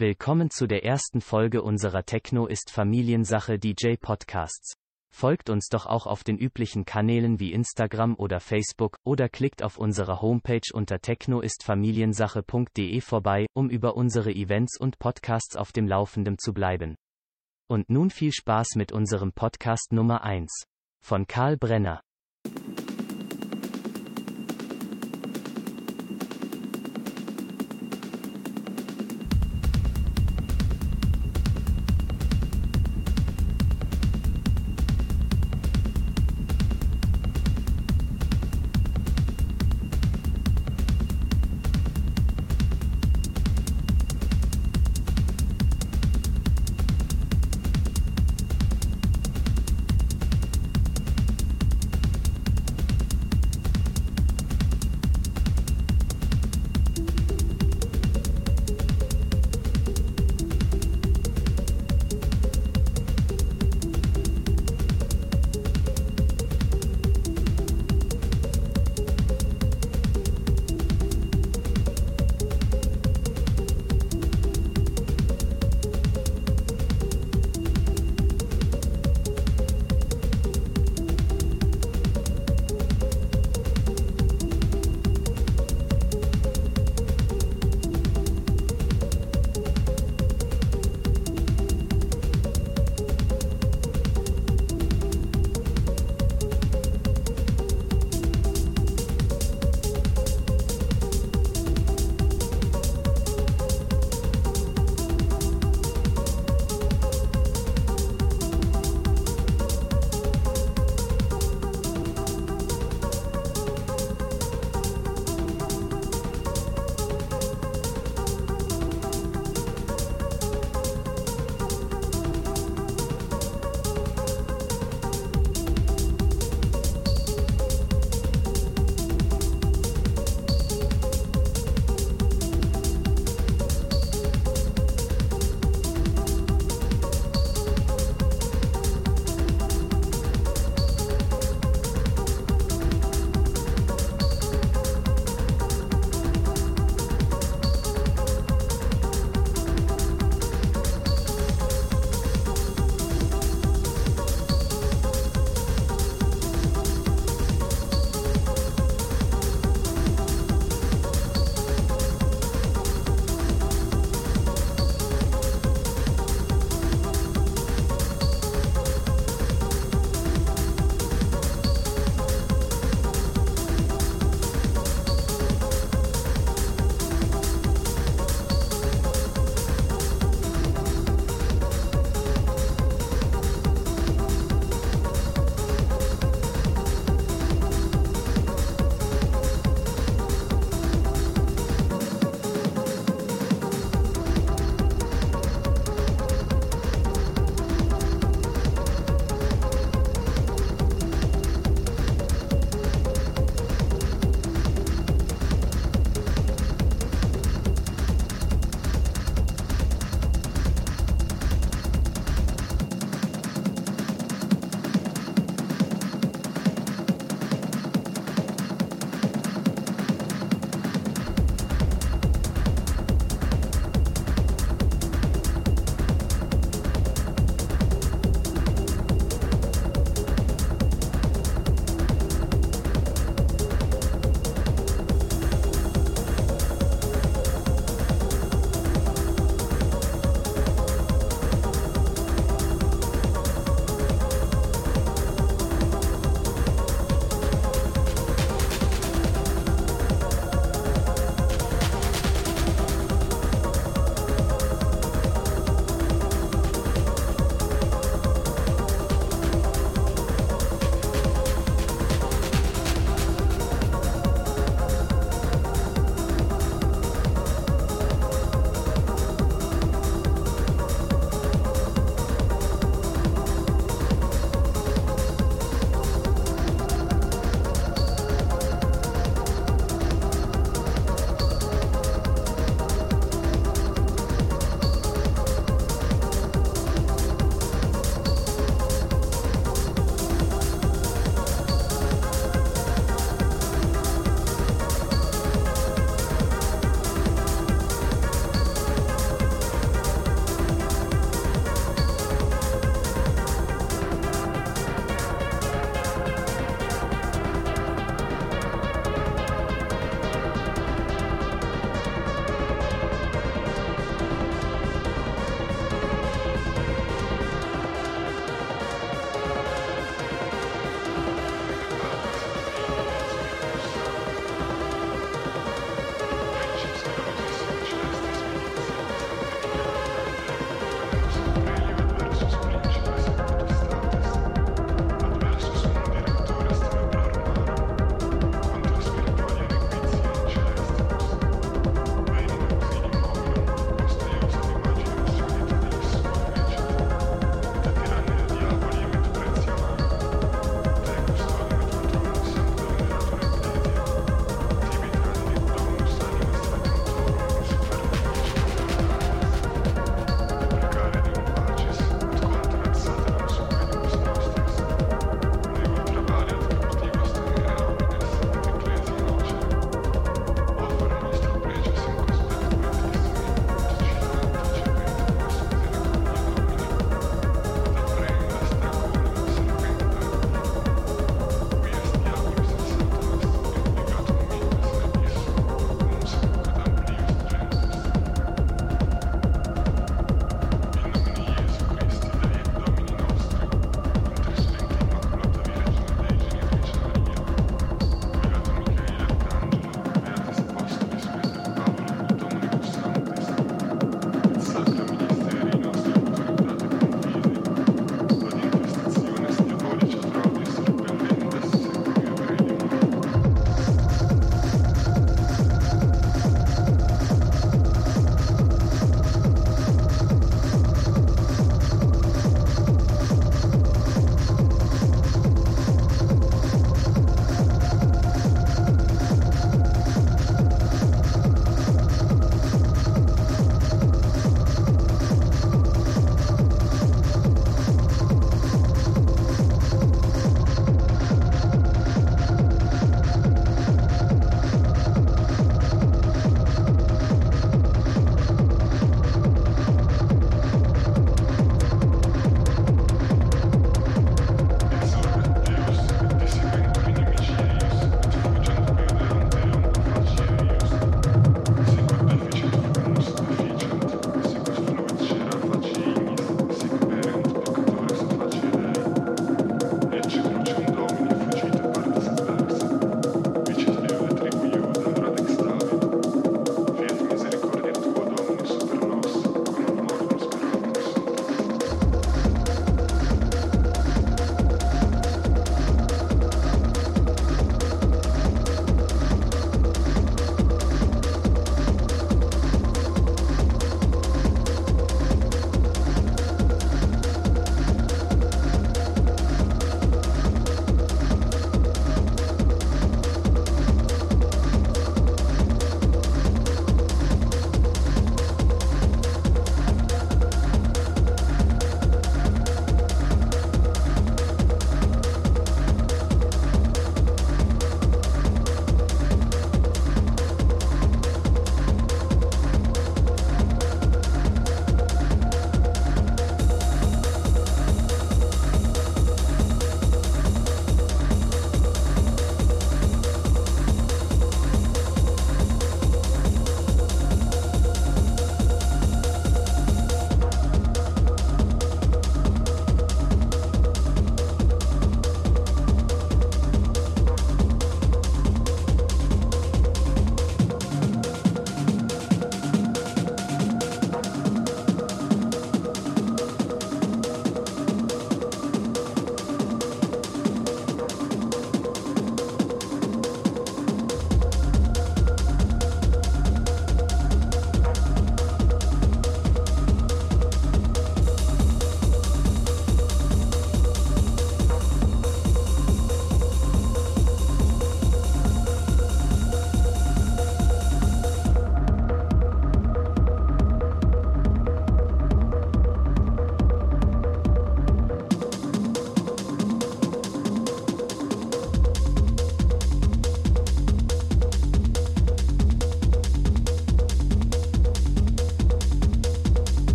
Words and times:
Willkommen 0.00 0.48
zu 0.48 0.68
der 0.68 0.84
ersten 0.84 1.20
Folge 1.20 1.60
unserer 1.60 2.04
Techno 2.04 2.46
ist 2.46 2.70
Familiensache 2.70 3.58
DJ 3.58 3.96
Podcasts. 4.00 4.74
Folgt 5.12 5.50
uns 5.50 5.70
doch 5.70 5.86
auch 5.86 6.06
auf 6.06 6.22
den 6.22 6.38
üblichen 6.38 6.84
Kanälen 6.84 7.40
wie 7.40 7.52
Instagram 7.52 8.14
oder 8.14 8.38
Facebook 8.38 8.96
oder 9.02 9.28
klickt 9.28 9.64
auf 9.64 9.76
unserer 9.76 10.22
Homepage 10.22 10.72
unter 10.72 11.00
technoistfamiliensache.de 11.00 13.00
vorbei, 13.00 13.46
um 13.54 13.68
über 13.68 13.96
unsere 13.96 14.30
Events 14.30 14.78
und 14.78 15.00
Podcasts 15.00 15.56
auf 15.56 15.72
dem 15.72 15.88
Laufenden 15.88 16.38
zu 16.38 16.54
bleiben. 16.54 16.94
Und 17.68 17.90
nun 17.90 18.10
viel 18.10 18.30
Spaß 18.30 18.76
mit 18.76 18.92
unserem 18.92 19.32
Podcast 19.32 19.92
Nummer 19.92 20.22
1 20.22 20.62
von 21.04 21.26
Karl 21.26 21.56
Brenner. 21.56 22.02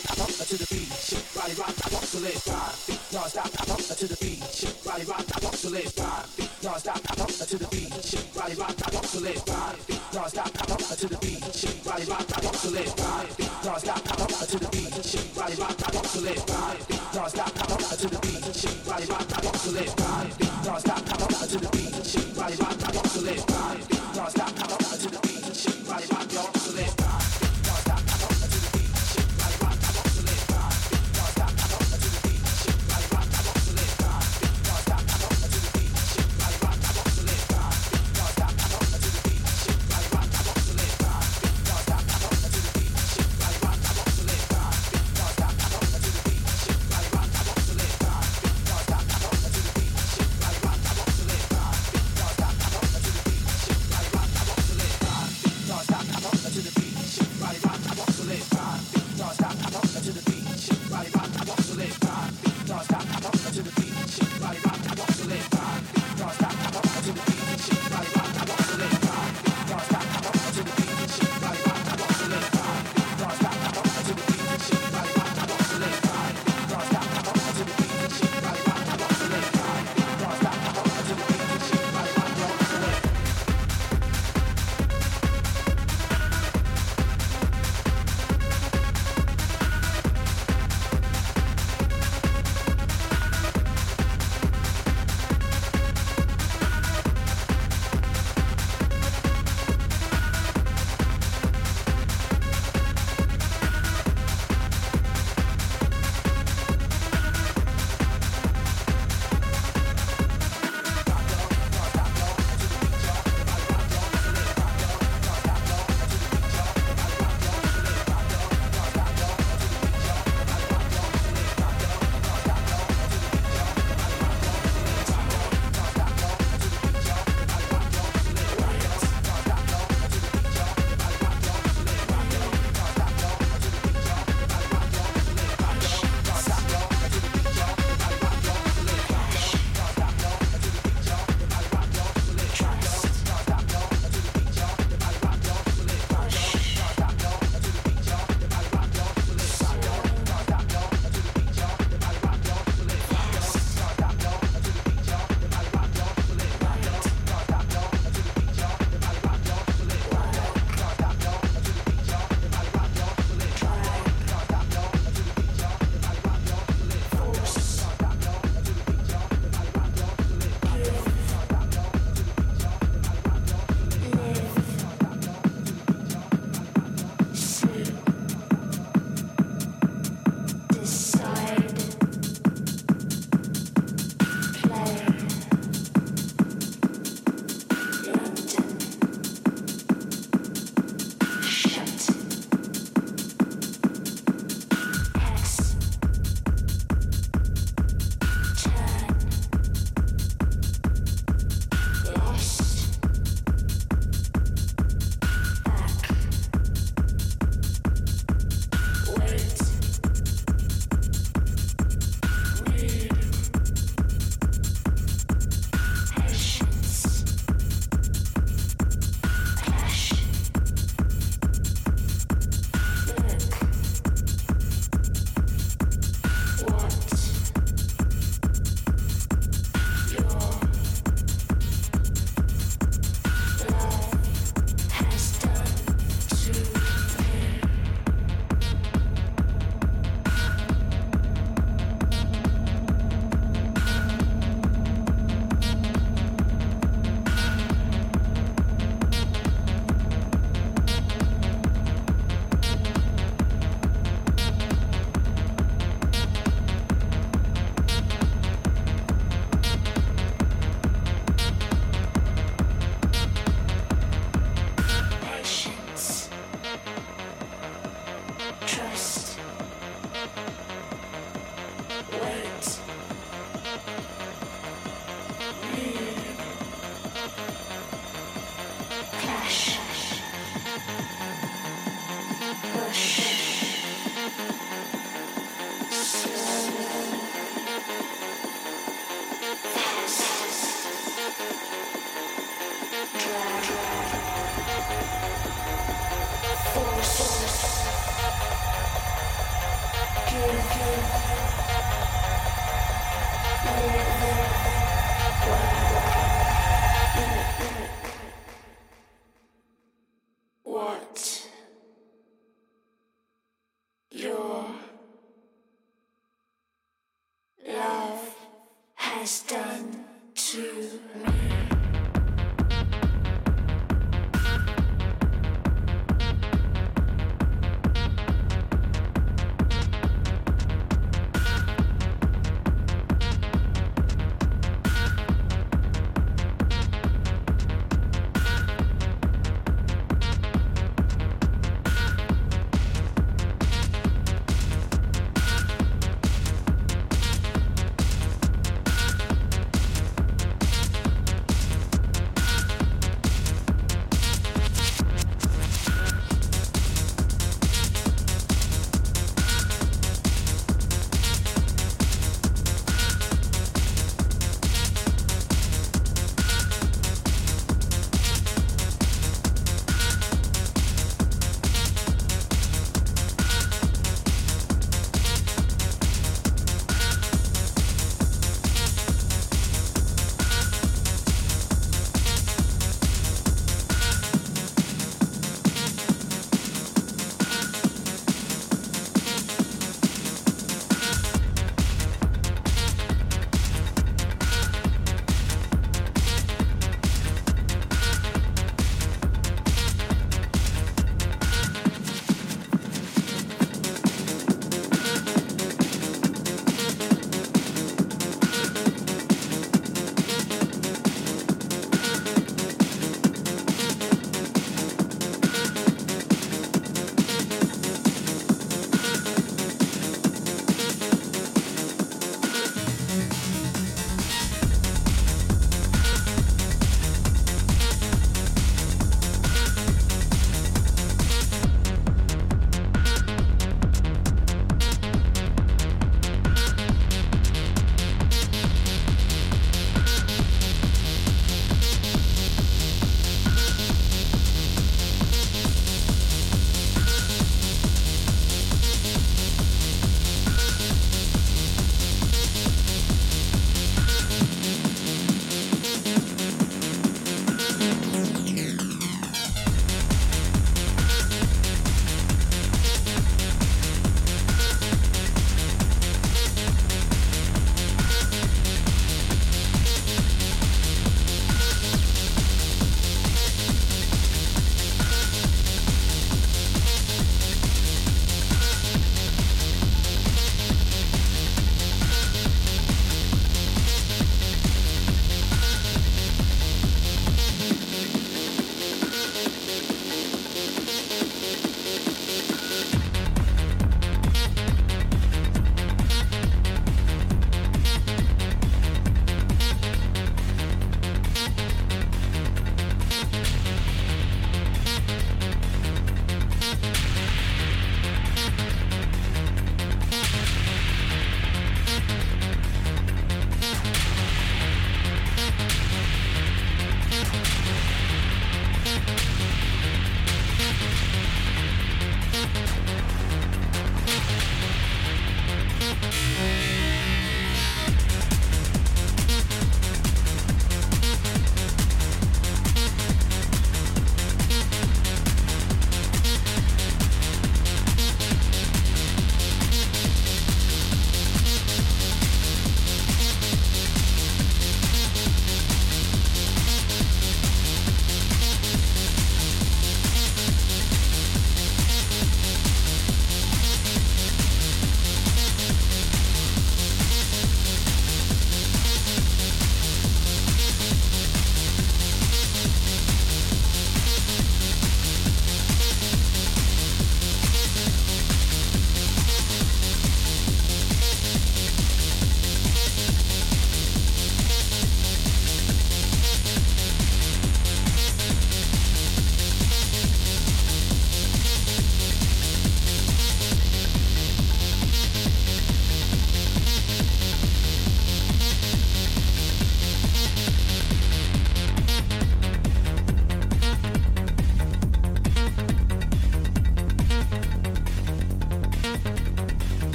rock, 0.00 0.10
I 0.10 0.14
bump 0.16 0.32
to 0.48 0.56
the 0.56 0.66
beach. 0.70 1.14
Rally 1.36 1.54
rock, 1.54 1.74
I 1.84 1.88
bump 1.90 2.06
to 2.10 2.18
live 2.20 2.44
by. 2.46 2.70
Non 3.12 3.28
stop, 3.28 3.50
I 3.60 3.64
bump 3.66 3.80
to 3.80 4.06
the 4.06 4.16
beach. 4.16 4.60
Rally 4.86 5.04
rock, 5.04 5.24
I 5.24 5.40
bump 5.40 5.56
to 5.60 5.68
live 5.70 5.96
by. 5.96 6.24
Non 6.62 6.78
stop, 6.78 7.00
I 7.10 7.14
bump 7.16 7.30
to 7.30 7.56
the 7.56 7.68
beach. 7.68 8.10
Rally 8.36 8.54
rock, 8.54 8.76
I 8.80 8.90
bump 8.90 9.06
to 9.10 9.20
live 9.20 9.44
by. 9.46 9.74
Non 10.14 10.28
stop, 10.28 10.50
I 10.56 10.66
bump 10.66 10.80
to 10.80 11.06
the 11.08 11.18
beach. 11.18 11.60
Rally 11.84 12.04
rock, 12.06 12.26
I 12.30 12.40
bump 12.40 12.56
to 12.60 12.70
live 12.70 12.96
by. 12.96 13.26
Non 13.64 13.78
stop, 13.80 14.00
I 14.00 14.16
bump 14.16 14.32
to 14.32 14.58
the 14.58 14.68
beach. 14.70 15.12
Rally 15.36 15.56
rock, 15.60 15.76
I 15.80 15.90
bump 15.90 16.08
to 16.10 16.20
live 16.20 16.46
by. 16.46 16.76
Non 17.14 17.28
stop, 17.28 17.52
I 17.60 17.66
bump 17.66 17.84
to 17.84 18.06
the 18.08 18.18
beach. 18.20 18.60
Rally 18.86 19.06
rock, 19.06 19.28
I 19.30 19.40
bump 19.40 19.58
to 19.60 19.70
live 19.70 19.96
by. 19.96 20.22
Non 20.64 20.80
stop, 20.80 21.02
I 21.04 21.16
bump 21.18 21.34
to 21.40 21.58
the 21.58 21.68
beach. 21.76 22.12
Rally 22.36 22.56
rock, 22.56 22.78
I 22.80 22.92
bump 22.92 23.10
to 23.12 23.20
live 23.20 23.46
by. 23.46 23.89